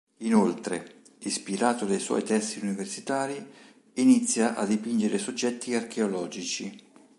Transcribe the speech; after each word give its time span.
Inoltre, 0.21 1.01
ispirato 1.19 1.85
dai 1.85 1.99
suoi 1.99 2.23
testi 2.23 2.57
universitari, 2.57 3.39
inizia 3.97 4.55
a 4.55 4.65
dipingere 4.65 5.19
soggetti 5.19 5.75
archeologici. 5.75 6.75